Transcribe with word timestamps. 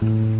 嗯。 0.00 0.37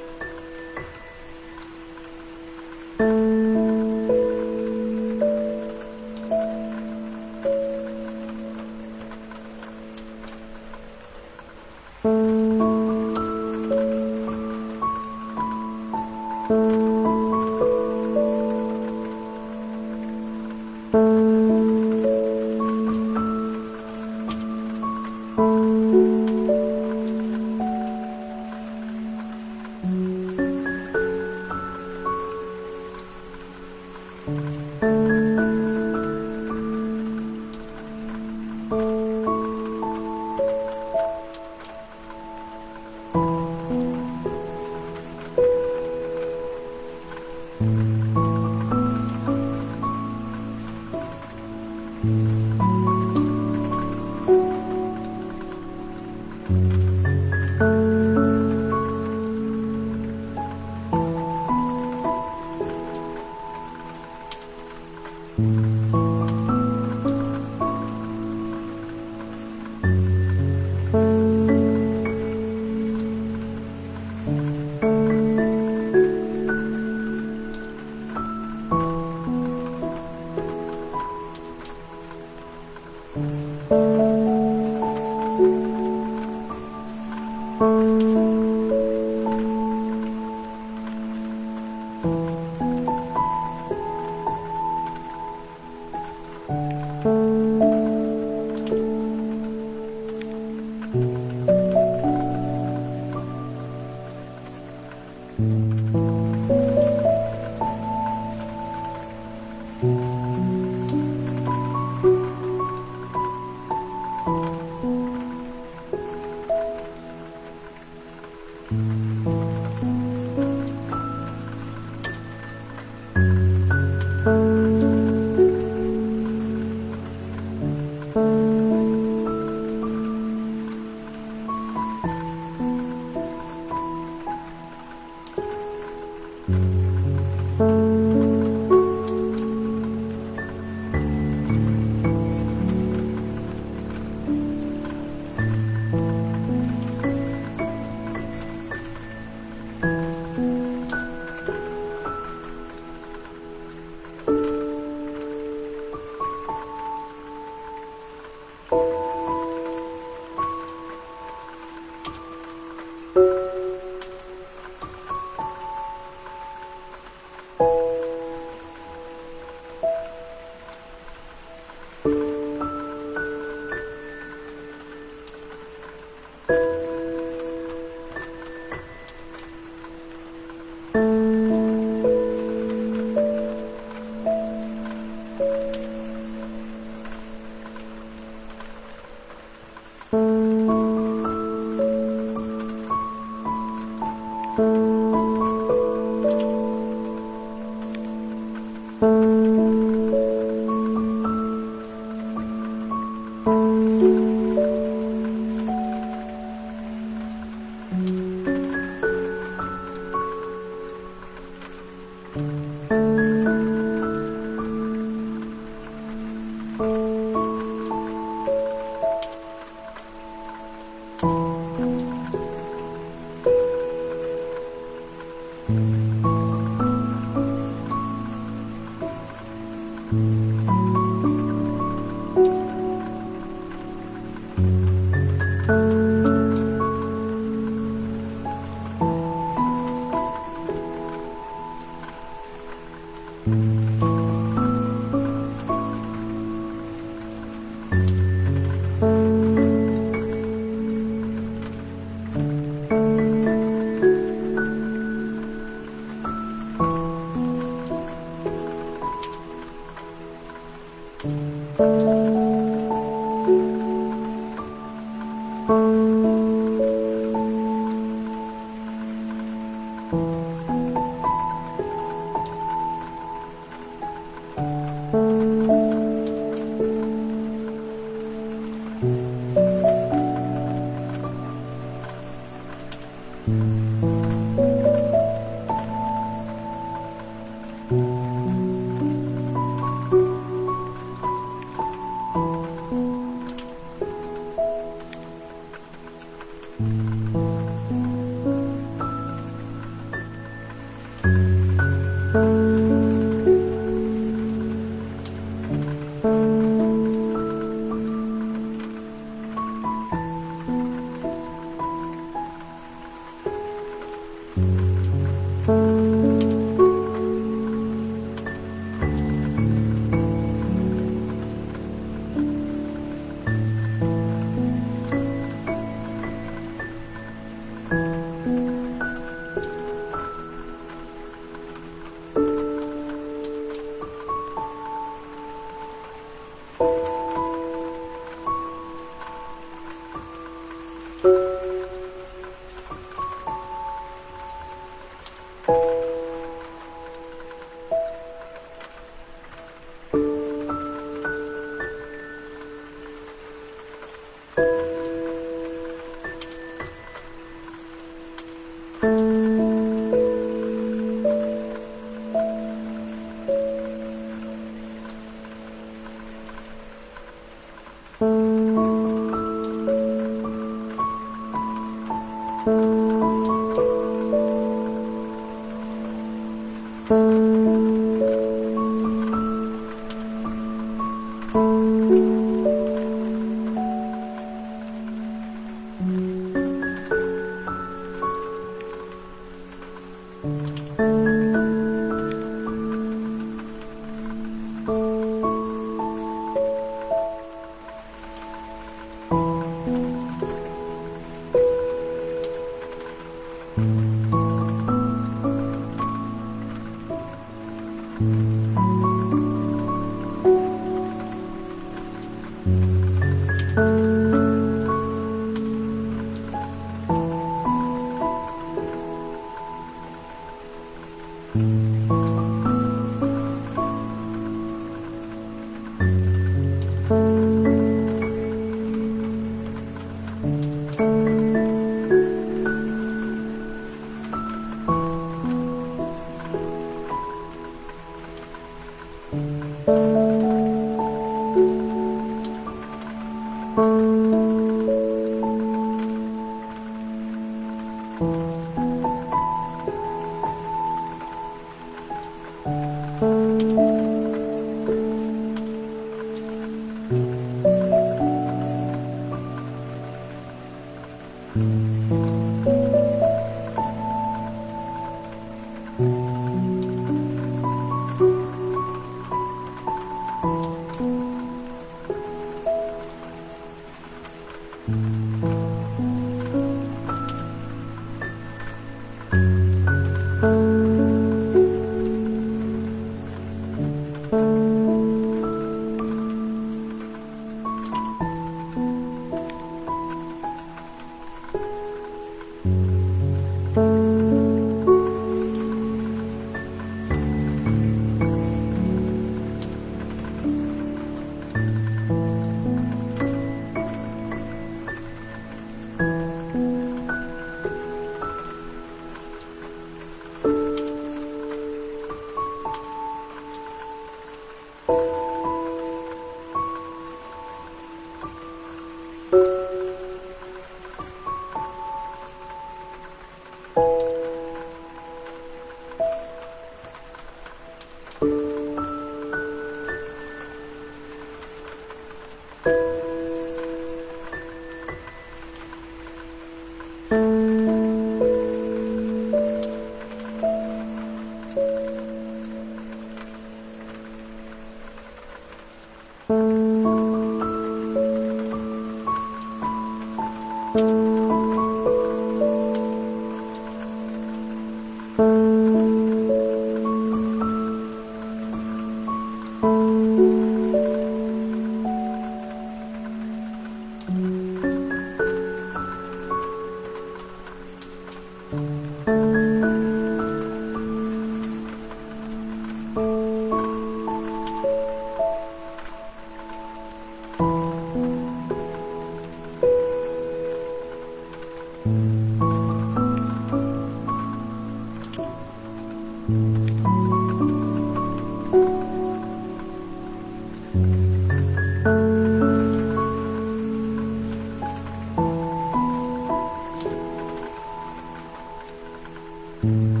You 599.63 600.00